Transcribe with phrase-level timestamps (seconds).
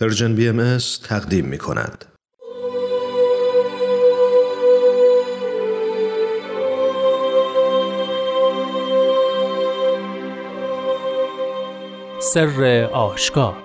[0.00, 0.78] پرژن بی ام
[1.08, 2.04] تقدیم می کند.
[12.20, 13.56] سر آشکار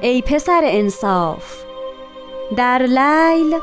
[0.00, 1.67] ای پسر انصاف
[2.56, 3.58] در لیل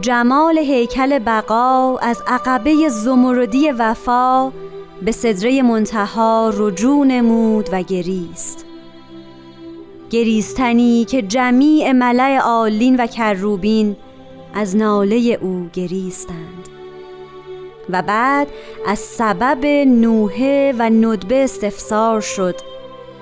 [0.00, 4.52] جمال هیکل بقا از عقبه زمردی وفا
[5.02, 8.66] به سدره منتهی رجوع نمود و گریست.
[10.10, 13.96] گریستنی که جمیع ملأ عالین و کروبین
[14.54, 16.68] از ناله او گریستند.
[17.90, 18.48] و بعد
[18.86, 22.54] از سبب نوحه و ندبه استفسار شد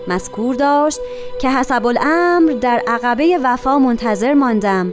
[0.08, 1.00] مذکور داشت
[1.40, 4.92] که حسب الامر در عقبه وفا منتظر ماندم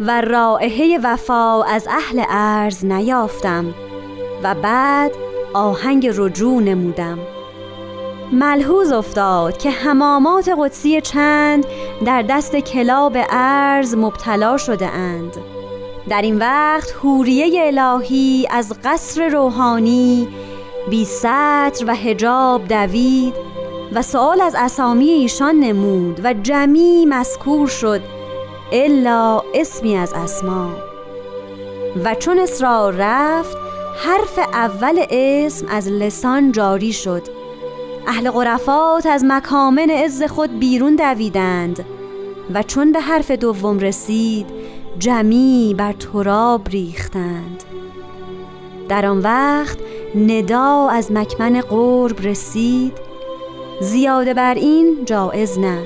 [0.00, 3.74] و رائحه وفا از اهل ارز نیافتم
[4.42, 5.12] و بعد
[5.54, 7.18] آهنگ رجوع نمودم.
[8.32, 11.66] ملحوظ افتاد که حمامات قدسی چند
[12.04, 15.36] در دست کلاب ارز مبتلا شده اند.
[16.08, 20.28] در این وقت حوریه الهی از قصر روحانی
[20.90, 23.34] بی سطر و هجاب دوید
[23.92, 28.00] و سوال از اسامی ایشان نمود و جمی مذکور شد
[28.72, 30.70] الا اسمی از اسما.
[32.04, 33.56] و چون اسرار رفت
[33.96, 37.22] حرف اول اسم از لسان جاری شد.
[38.06, 41.84] اهل غرفات از مکامن عز خود بیرون دویدند
[42.54, 44.46] و چون به حرف دوم رسید
[44.98, 47.64] جمی بر تراب ریختند.
[48.88, 49.78] در آن وقت
[50.14, 53.13] ندا از مکمن قرب رسید
[53.80, 55.78] زیاده بر این جایز نه.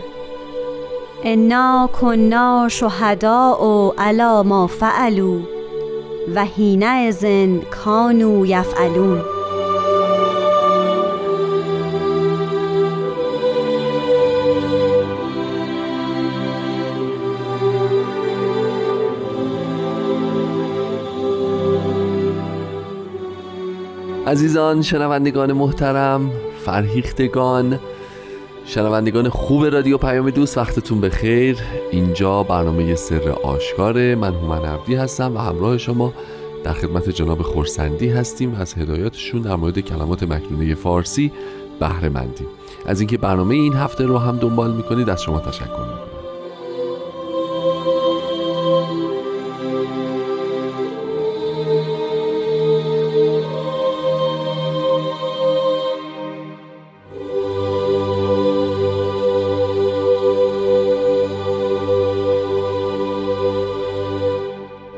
[1.24, 5.40] انا کنا شهدا و علا ما فعلو
[6.34, 9.20] و هینه ازن کانو یفعلون.
[24.26, 26.30] عزیزان شنوندگان محترم
[26.68, 27.78] فرهیختگان.
[28.64, 31.58] شنوندگان خوب رادیو پیام دوست وقتتون بخیر.
[31.90, 36.12] اینجا برنامه سر آشکاره من هومن عبدی هستم و همراه شما
[36.64, 38.54] در خدمت جناب خورسندی هستیم.
[38.54, 41.32] از هدایاتشون در مورد کلمات مکنونه فارسی
[41.80, 42.46] بهره مندیم
[42.86, 45.87] از اینکه برنامه این هفته رو هم دنبال می‌کنید از شما تشکر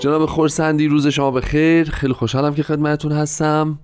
[0.00, 3.78] جناب خورسندی روز شما به خیر خیلی خوشحالم که خدمتتون هستم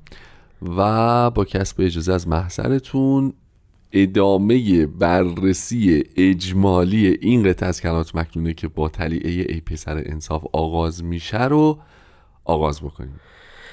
[0.77, 3.33] و با کسب اجازه از محضرتون
[3.93, 11.05] ادامه بررسی اجمالی این قطعه از کلمات مکنونه که با تلیعه ای پسر انصاف آغاز
[11.05, 11.79] میشه رو
[12.45, 13.21] آغاز بکنیم.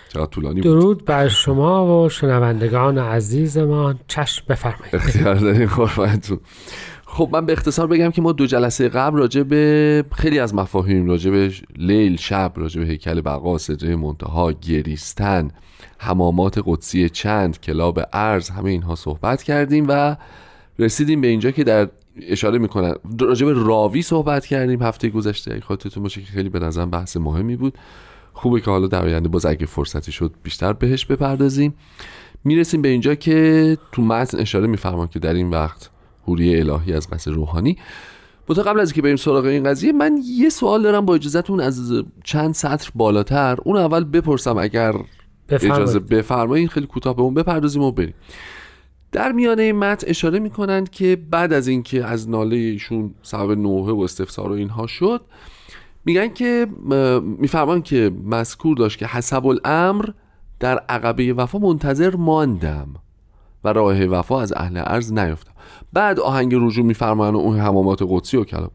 [0.10, 4.00] چقدر طولانی درود بر شما و شنوندگان عزیزمان.
[4.08, 4.96] چشم بفرمایید.
[4.96, 6.40] اختیار داریم قربانتون
[7.14, 11.06] خب من به اختصار بگم که ما دو جلسه قبل راجع به خیلی از مفاهیم
[11.06, 15.52] راجع به لیل شب راجع به هیکل بقا صدره منتها گریستن
[15.98, 20.16] حمامات قدسی چند کلاب ارز همه اینها صحبت کردیم و
[20.80, 21.90] رسیدیم به اینجا که در
[22.22, 25.60] اشاره می‌کنن راجع به راوی صحبت کردیم هفته گذشته.
[25.60, 27.78] خاطرتون باشه که خیلی به نظرم بحث مهمی بود.
[28.34, 31.74] خوبه که حالا در آینده باز اگه فرصتی شد بیشتر بهش بپردازیم.
[32.44, 35.93] می‌رسیم به اینجا که تو متن اشاره میفرمان که در این وقت
[36.26, 37.78] حوری الهی از قصر روحانی.
[38.48, 42.04] بوده قبل از که بریم سراغ این قضیه من یه سوال دارم با اجازهتون از
[42.24, 43.58] چند سطر بالاتر.
[43.64, 44.94] اون اول بپرسم اگر
[45.50, 48.14] اجازه بفرمایید خیلی کوتاه به اون بپردازیم و بریم.
[49.12, 53.92] در میانه این متن اشاره می‌کنند که بعد از اینکه از ناله ایشون سبب نوحه
[53.92, 55.22] و استفسار و اینها شد
[56.06, 56.68] میگن که
[57.38, 60.06] میفرمان که مذکور داشت که حسب الامر
[60.60, 62.88] در عقبه وفا منتظر ماندم
[63.64, 65.53] و راه وفا از اهل ارز نیفتم
[65.94, 68.72] بعد آهنگ رجوع میفرمایند اون حمامات قدسی و کلام.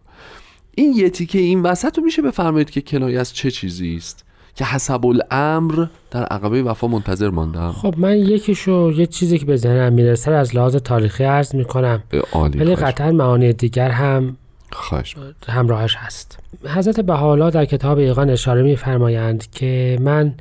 [0.74, 4.24] این یه تیکه این وسط رو میشه بفرمایید که کنایه از چه چیزی است
[4.54, 9.56] که حسب الامر در عقبه وفا منتظر ماندم خب من یکیشو یه چیزی که به
[9.56, 12.02] ذهنم می‌رسه از لحاظ تاریخی عرض می‌کنم.
[12.34, 14.36] ولی قطعا معانی دیگر هم
[14.72, 15.16] خواهش
[15.48, 16.38] همراهش هست.
[16.64, 20.34] حضرت بحالا در کتاب ایقان اشاره میفرمایند که من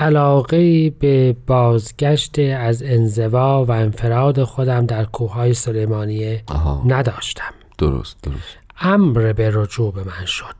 [0.00, 6.42] علاقه به بازگشت از انزوا و انفراد خودم در کوههای سلیمانیه
[6.86, 7.54] نداشتم.
[7.78, 8.58] درست درست.
[8.80, 10.54] امر به رجوع به من شد.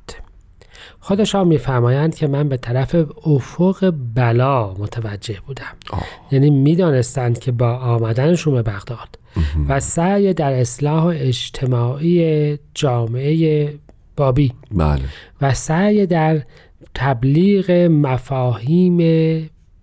[1.00, 2.96] خودشان میفرمایند که من به طرف
[3.26, 5.76] افق بلا متوجه بودم.
[5.90, 6.04] آه.
[6.30, 9.08] یعنی می‌دانستند که با آمدنشون به بغداد
[9.68, 13.74] و سعی در اصلاح اجتماعی جامعه
[14.16, 15.02] بابی بله.
[15.40, 16.42] و سعی در
[16.94, 18.98] تبلیغ مفاهیم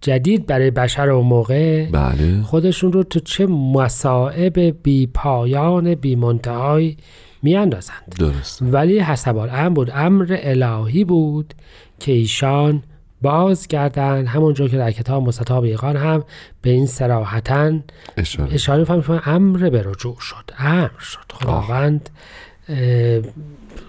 [0.01, 2.41] جدید برای بشر و موقع بله.
[2.41, 6.97] خودشون رو تو چه مصائب بی پایان بی منتهای
[7.43, 8.15] می اندازند.
[8.19, 11.53] درست ولی حسب الامر بود امر الهی بود
[11.99, 12.83] که ایشان
[13.21, 16.23] بازگردن همونجور که در کتاب مستطاب ایقان هم
[16.61, 17.79] به این سراحتا
[18.17, 18.53] اشاره.
[18.53, 20.51] اشاره که امر به رجوع شد.
[20.57, 21.31] امر شد.
[21.33, 22.09] خداوند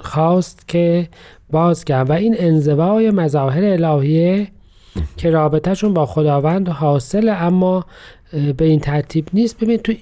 [0.00, 1.08] خواست که
[1.50, 4.48] بازگردن و این انزوای مظاهر الهیه
[5.16, 7.86] که رابطهشون با خداوند حاصل اما
[8.56, 9.58] به این ترتیب نیست.
[9.58, 9.92] ببین تو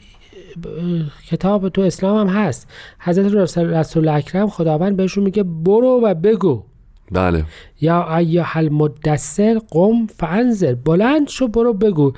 [1.31, 2.69] کتاب تو اسلام هم هست.
[2.99, 6.63] حضرت رسول- اکرم خداوند بهشون میگه برو و بگو.
[7.13, 7.45] بله.
[7.81, 10.75] یا ایها المدثر قم فانذر.
[10.75, 12.13] بلند شو برو بگو.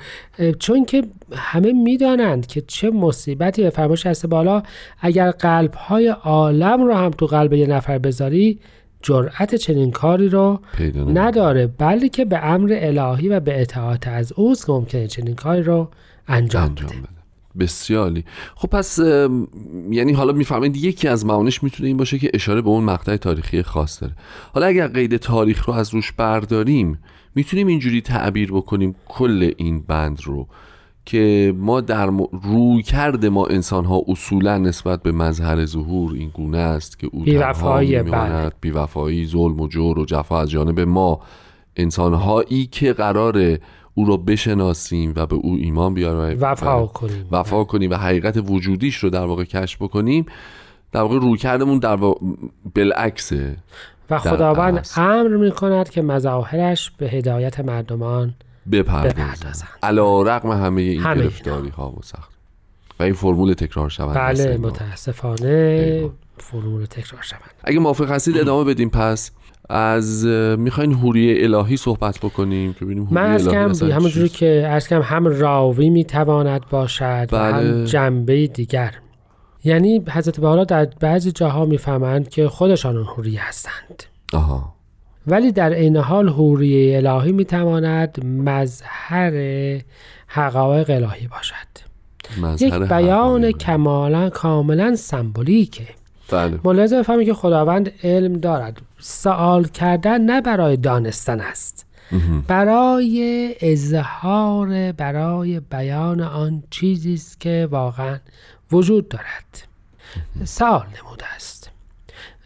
[0.59, 1.03] چون که
[1.35, 4.63] همه می‌دانند که چه مصیبتی به فرمایش هست بالا.
[5.01, 8.59] اگر قلب های عالم رو هم تو قلب یه نفر بذاری
[9.01, 10.59] جرأت چنین کاری رو
[11.13, 15.89] نداره بلکه به امر الهی و به اطاعت از اوست که ممکنه چنین کاری رو
[16.27, 16.97] انجام, انجام بده.
[16.97, 17.09] بده.
[17.59, 18.25] بسیالی
[18.55, 18.99] خب پس
[19.89, 23.63] یعنی حالا می‌فهمید یکی از معانیش می‌تونه این باشه که اشاره به اون مقطع تاریخی
[23.63, 24.13] خاص داره.
[24.53, 26.99] حالا اگر قید تاریخ رو از روش برداریم
[27.35, 30.47] می‌تونیم اینجوری تعبیر بکنیم کل این بند رو
[31.05, 32.23] که ما در م...
[32.43, 37.23] روی کرده ما انسان ها اصولا نسبت به مظهر ظهور این گونه است که او
[37.23, 38.53] بی‌وفایی، می‌ماند.
[38.61, 41.19] بیوفایی ظلم و جور و جفا از جانب ما.
[41.75, 43.59] انسان هایی که قراره
[43.93, 47.27] او را بشناسیم و به او ایمان بیاریم وفا کنیم.
[47.31, 50.25] وفا کنیم و حقیقت وجودیش رو در واقع کشف بکنیم
[50.91, 52.19] در واقع روی کردمون در واقع
[52.75, 53.57] بالعکسه.
[54.09, 54.87] و خداوند.
[54.97, 58.33] امر می کند که مظاهرش به هدایت مردمان
[58.71, 59.67] بپردازن.
[59.83, 62.31] علا رقم همه این همه گرفتاری ها و سخت.
[62.99, 66.09] و این فرمول تکرار شود بله متاسفانه.
[66.37, 68.89] فرمول تکرار شوند اگه موافق هستید ادامه بدیم.
[68.89, 69.31] پس
[69.69, 70.25] از
[70.57, 75.27] می‌خواین حوری الهی صحبت بکنیم که ببینیم من از کم همونجوری؟ که از کم هم
[75.27, 77.53] راوی می‌تواند باشد و بله.
[77.53, 78.95] هم جنبه دیگر.
[79.63, 84.03] یعنی حضرت بالا در بعضی جاها می‌فهمند که خودشان اون حوریه هستند.
[84.33, 84.75] آها.
[85.29, 89.31] ولی در عین حال حوریه الهی می‌تواند مظهر
[90.27, 91.69] حقایق الهی باشد.
[92.59, 93.51] یک بیان.
[93.51, 95.87] کمالا کاملا سمبولیکه.
[96.31, 96.59] بله.
[96.63, 98.81] ملاحظه بفهمید که خداوند علم دارد.
[98.99, 101.85] سوال کردن نه برای دانستن است.
[102.47, 108.17] برای اظهار برای بیان آن چیزی است که واقعا
[108.71, 109.67] وجود دارد.
[110.43, 111.71] سوال نموده است.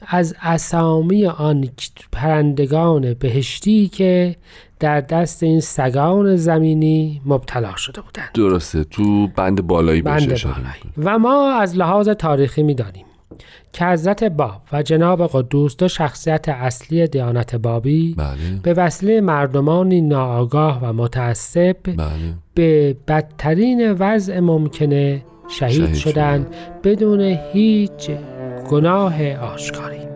[0.08, 1.70] از اسامی آن
[2.12, 4.36] پرندگان بهشتی که
[4.80, 8.30] در دست این سگان زمینی مبتلا شده بودند.
[8.34, 10.94] درسته تو بند بالایی بند بالایی.
[10.98, 13.06] و ما از لحاظ تاریخی می‌دانیم
[13.74, 18.36] که حضرت باب و جناب قدوس دو شخصیت اصلی دیانت بابی بله.
[18.64, 22.10] به وسیله مردمانی ناآگاه و متعصب بله.
[22.54, 26.48] به بدترین وضع ممکنه شهید, شهید شدند.
[26.84, 28.12] بدون هیچ
[28.74, 30.12] گناه آشکاری.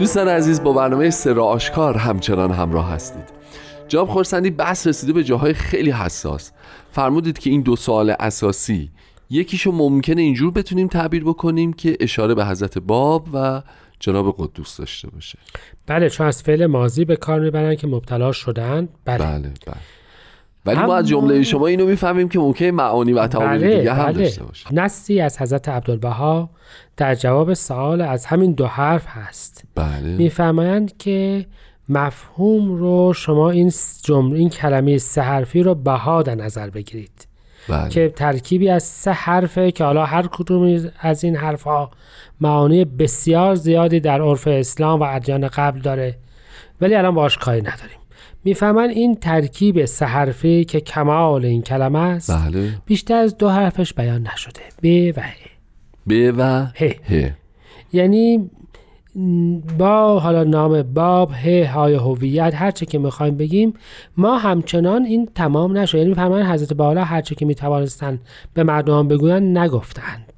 [0.00, 3.24] دوستان عزیز با برنامه سر آشکار همچنان همراه هستید.
[3.88, 6.52] جناب خورسندی بحث رسیده به جاهای خیلی حساس.
[6.92, 8.90] فرمودید که این دو سوال اساسی
[9.30, 13.62] یکیشو ممکنه اینجور بتونیم تعبیر بکنیم که اشاره به حضرت باب و
[13.98, 15.38] جناب قدوس داشته باشه.
[15.86, 19.76] بله چون از فعل ماضی به کار می‌برن که مبتلا شدند بله, بله بله.
[20.66, 24.04] ولی ما از جمله شما اینو می‌فهمیم که ممکنه معانی و تعابیر بله, دیگه هم
[24.04, 24.24] بله.
[24.24, 24.74] داشته باشه.
[24.74, 26.50] نصی از حضرت عبدالبها
[26.96, 29.64] در جواب سوال از همین دو حرف هست.
[29.74, 30.16] بله.
[30.16, 31.46] میفرمایند که
[31.88, 37.26] مفهوم رو شما این جمله این کلمه سه حرفی رو بها در نظر بگیرید.
[37.68, 37.88] بله.
[37.88, 41.90] که ترکیبی از سه حرفه که حالا هر کدوم از این حرفها
[42.40, 46.18] معانی بسیار زیادی در عرف اسلام و ادیان قبل داره.
[46.80, 47.99] ولی الان باش کاری نداریم.
[48.44, 52.68] می‌فهمن این ترکیب سه حرفی که کمال این کلمه است بله.
[52.86, 54.60] بیشتر از دو حرفش بیان نشده.
[54.82, 55.32] ب و ه.
[56.06, 57.32] ب و ه.
[57.92, 58.50] یعنی
[59.78, 63.74] با حالا نام باب ه های هویت هر چه که می‌خوایم بگیم
[64.16, 65.98] ما همچنان این تمام نشد.
[65.98, 68.18] یعنی فرمان حضرت بالا هر چه که می‌توانستن
[68.54, 70.29] به مردم بگویند نگفتند.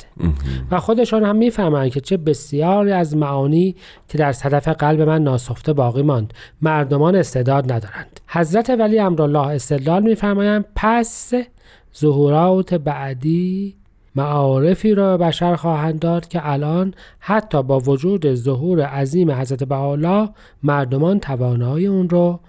[0.71, 3.77] و خودشان هم می‌فهمند که چه بسیاری از معانی
[4.09, 6.35] که در صدف قلب من ناسفته باقی ماند.
[6.63, 8.21] مردمان استعداد ندارند.
[8.27, 11.33] حضرت ولی امرالله استدلال میفرمایند پس
[11.99, 13.77] ظهورات بعدی
[14.15, 20.29] معارفی را به بشر خواهند داد که الان حتی با وجود ظهور عظیم حضرت بحالا
[20.63, 22.41] مردمان توانایی اون رو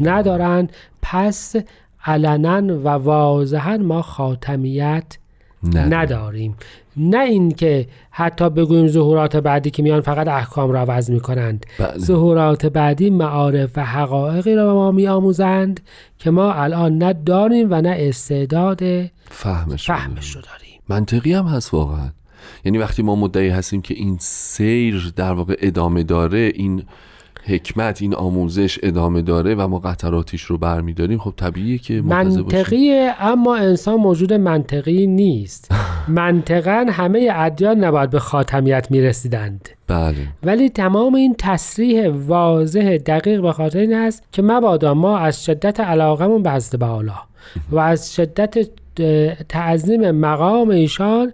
[0.00, 0.72] ندارند.
[1.02, 1.56] پس
[2.04, 5.18] علنا و واضحا ما خاتمیت
[5.64, 6.56] نداریم.
[6.96, 11.98] نه اینکه حتی بگوییم ظهورات بعدی که میان فقط احکام را عوض می کنند بله.
[11.98, 15.80] ظهورات بعدی معارف و حقایقی را به ما می آموزند
[16.18, 18.82] که ما الان نه داریم و نه استعداد
[19.30, 20.80] فهمش, فهمش رو داریم.
[20.88, 22.10] منطقی هم هست واقعا.
[22.64, 26.84] یعنی وقتی ما مدعی هستیم که این سیر در واقع ادامه داره این
[27.44, 31.18] حکمت این آموزش ادامه داره و ما قطراتیش رو برمیداریم.
[31.18, 35.70] خب طبیعیه که منطقیه اما انسان موجود منطقی نیست.
[36.08, 39.68] منطقا همه ادیان نباید به خاتمیت می‌رسیدند.
[39.86, 40.14] بله.
[40.42, 45.80] ولی تمام این تصریح واضح دقیق به خاطر این است که مبادا ما از شدت
[45.80, 47.14] علاقمون به حضرت بالا
[47.70, 48.68] و از شدت
[49.48, 51.32] تعظیم مقام ایشان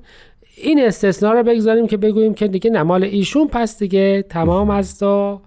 [0.57, 5.41] این استثناء رو بگذاریم که بگوییم که دیگه نمال ایشون پس دیگه تمام است و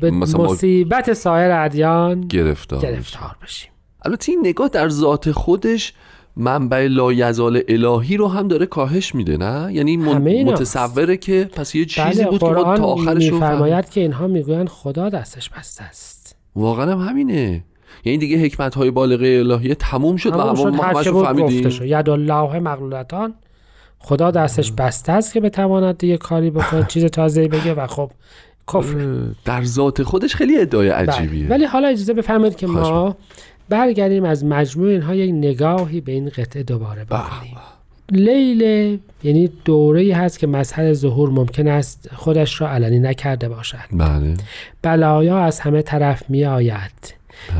[0.00, 3.70] به مصیبت سایر ادیان گرفتار, گرفتار بشیم.
[4.04, 5.92] البته این نگاه در ذات خودش
[6.36, 12.22] منبع لایزال الهی رو هم داره کاهش میده نه؟ یعنی متصوره که پس یه چیزی
[12.22, 16.36] بله بود که ما تا آخرش رو فرماید که اینها می‌گویند خدا دستش بسته است.
[16.56, 17.64] واقعا هم همینه.
[18.04, 21.70] یعنی دیگه حکمت های بالغه الهی تموم شد و شد ما همش فهمیدیم.
[21.82, 23.34] ید الله مغلولتان
[23.98, 28.10] خدا دستش بسته است که بتواند دیگه کاری بکنه چیز تازه بگه و خب
[28.72, 29.18] کفر.
[29.44, 30.98] در ذات خودش خیلی ادعای بله.
[30.98, 31.48] عجیبیه.
[31.48, 33.16] ولی حالا اجازه بفرمایید که ما
[33.68, 37.56] برگردیم از مجموع اینها یک نگاهی به این قطعه دوباره بکنیم.
[38.10, 43.78] لیل یعنی دوره هست که مظهر ظهور ممکن است خودش را علنی نکرده باشد.
[43.92, 44.34] بله.
[44.82, 47.14] بلایا از همه طرف می آید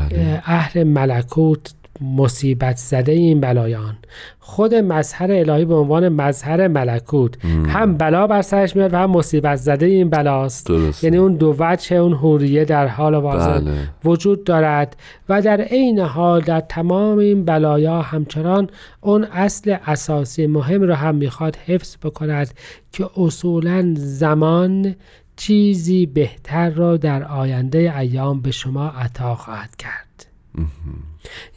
[0.09, 0.41] بله.
[0.45, 3.95] اهل ملکوت مصیبت زده این بلایان.
[4.39, 7.45] خود مظهر الهی به عنوان مظهر ملکوت.
[7.45, 10.69] هم بلا بر سرش میاد و هم مصیبت زده این بلاست.
[11.03, 13.71] یعنی اون دو وجه اون حوریه در حال بله.
[14.05, 14.97] وجود دارد
[15.29, 18.69] و در عین حال در تمام این بلایا همچنان
[19.01, 22.53] اون اصل اساسی مهم رو هم می‌خواد حفظ بکند
[22.91, 24.95] که اصولا زمان
[25.35, 30.24] چیزی بهتر را در آینده ایام به شما عطا خواهد کرد.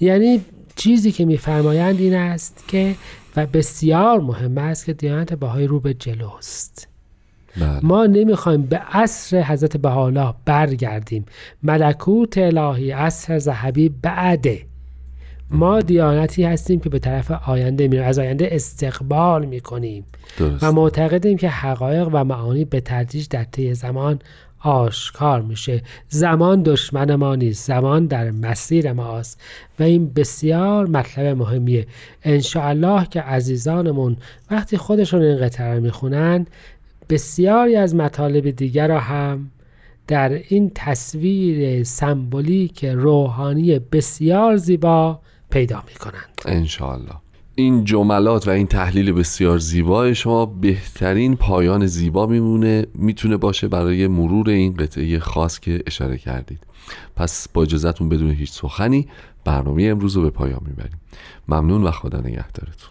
[0.00, 0.40] یعنی
[0.76, 2.94] چیزی که میفرمایند این است که
[3.36, 6.88] و بسیار مهم است که دیانت بهایی رو به جلوست.
[7.56, 7.80] بله.
[7.82, 11.26] ما نمی‌خوایم به عصر حضرت بهاءالله برگردیم.
[11.62, 14.62] ملکوت الهی عصر ذهبی بعده
[15.50, 18.06] ما دیانتی هستیم که به طرف آینده میریم.
[18.06, 20.04] از آینده استقبال می‌کنیم.
[20.62, 24.18] و معتقدیم که حقایق و معانی به تدریج در طی زمان
[24.60, 25.82] آشکار میشه.
[26.08, 27.66] زمان دشمن ما نیست.
[27.66, 29.40] زمان در مسیر ماست
[29.80, 31.86] و این بسیار مطلب مهمیه.
[32.24, 34.16] انشاءالله که عزیزانمون
[34.50, 36.46] وقتی خودشون این قطعه رو می‌خونن
[37.08, 39.50] بسیاری از مطالب دیگر را هم
[40.06, 47.14] در این تصویر سمبولیک روحانی بسیار زیبا پیدا می کنند انشاءالله.
[47.58, 54.06] این جملات و این تحلیل بسیار زیبای شما بهترین پایان زیبا میمونه می‌تونه باشه برای
[54.06, 56.66] مرور این قطعه خاص که اشاره کردید.
[57.16, 59.08] پس با اجازتون بدون هیچ سخنی
[59.44, 61.00] برنامه امروز رو به پایان می‌بریم.
[61.48, 62.90] ممنون و خدا نگهدارتون.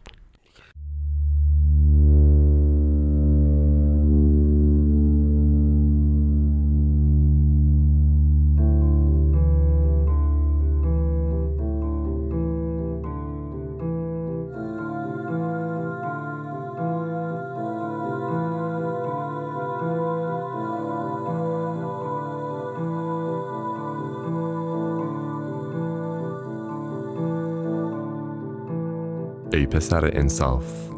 [29.57, 30.89] ای پسر انصاف.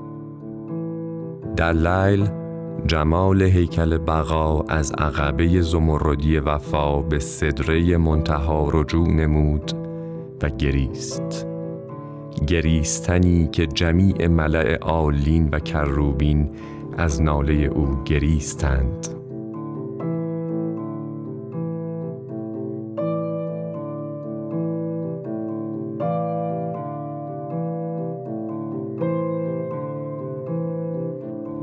[1.55, 2.29] در لیل
[2.87, 9.71] جمال هیکل بقا از عقبه زمردی وفا به سدره منتهی رجوع نمود
[10.43, 11.47] و گریست.
[12.47, 16.49] گریستنی که جمیع ملأ عالین و کروبین
[16.97, 19.18] از ناله او گریستند.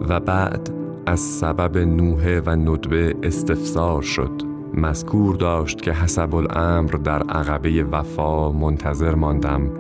[0.09, 0.71] و بعد
[1.07, 4.43] از سبب نوحه و ندبه استفسار شد.
[4.75, 9.71] مذکور داشت که حسب الامر در عقبه وفا منتظر ماندم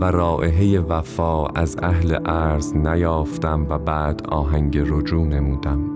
[0.00, 5.93] و رائحه وفا از اهل ارز نیافتم و بعد آهنگ رجوع نمودم.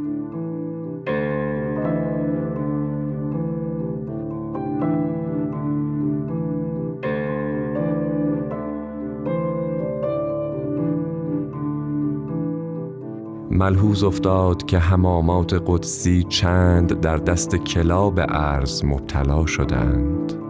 [13.59, 20.48] ملحوظ افتاد که حمامات قدسی چند در دست کلاب ارز مبتلا شدند.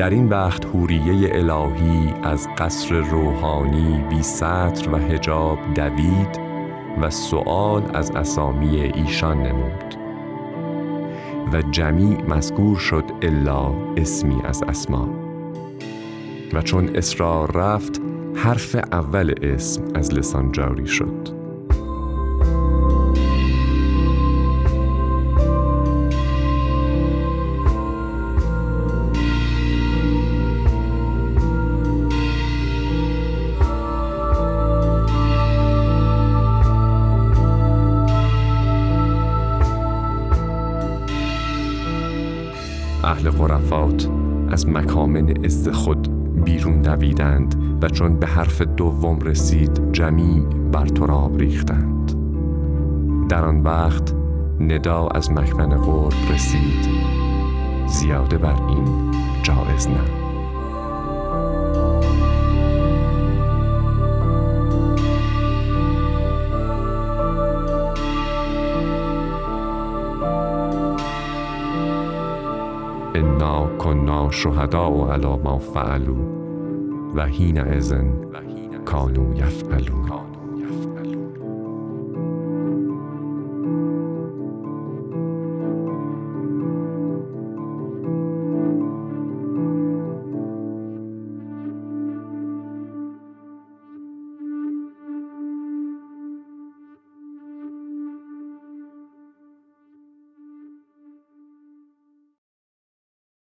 [0.00, 6.40] در این وقت حوریه الهی از قصر روحانی بی سطر و هجاب دوید
[7.00, 9.94] و سؤال از اسامی ایشان نمود.
[11.52, 15.08] و جمیع مذکور شد الا اسمی از اسما.
[16.52, 18.00] و چون اصرار رفت
[18.34, 21.39] حرف اول اسم از لسان جاری شد.
[43.10, 44.08] اهل غرفات
[44.50, 46.08] از مکامن از خود
[46.44, 52.12] بیرون دویدند و چون به حرف دوم رسید جمیع بر تراب ریختند.
[53.28, 54.14] در آن وقت
[54.60, 56.88] ندا از مکمن قرب رسید.
[57.86, 59.10] زیاده بر این
[59.42, 60.19] جایز نه
[73.14, 76.16] انا کنا شهدا و علا ما فعلو
[77.14, 78.14] و هین ازن
[78.84, 80.19] کانو یفعلون.